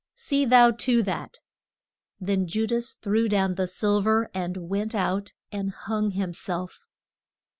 See 0.15 0.45
thou 0.45 0.71
to 0.71 1.03
that. 1.03 1.41
Then 2.19 2.47
Ju 2.47 2.65
das 2.65 2.95
threw 2.95 3.27
down 3.29 3.53
the 3.53 3.67
sil 3.69 4.01
ver, 4.01 4.31
and 4.33 4.67
went 4.67 4.95
out 4.95 5.33
and 5.51 5.69
hung 5.69 6.09
him 6.09 6.33
self. 6.33 6.87